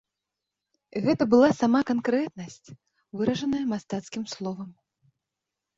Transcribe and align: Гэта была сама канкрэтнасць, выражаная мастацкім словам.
Гэта 1.07 1.23
была 1.33 1.49
сама 1.61 1.81
канкрэтнасць, 1.91 2.69
выражаная 3.21 3.65
мастацкім 3.77 4.23
словам. 4.35 4.69